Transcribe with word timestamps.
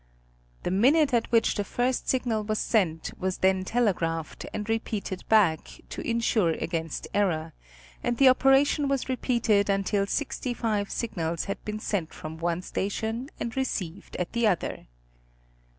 The 0.63 0.71
minute 0.71 1.13
at 1.13 1.31
which 1.31 1.53
the 1.53 1.63
first 1.63 2.09
signal 2.09 2.43
was 2.43 2.57
sent, 2.57 3.11
was 3.19 3.37
then 3.37 3.63
telegraphed, 3.63 4.47
and 4.51 4.67
repeated 4.67 5.23
back, 5.29 5.79
to_ 5.89 6.01
insure 6.03 6.53
against 6.53 7.07
error, 7.13 7.53
and 8.01 8.17
the 8.17 8.27
operation 8.27 8.87
was 8.87 9.09
repeated 9.09 9.69
until 9.69 10.07
sixty 10.07 10.55
five 10.55 10.89
signals 10.89 11.45
had 11.45 11.63
been 11.65 11.77
sent 11.79 12.15
from 12.15 12.39
one 12.39 12.63
station 12.63 13.29
and 13.39 13.55
received 13.55 14.15
at 14.15 14.33
the 14.33 14.47
other. 14.47 14.87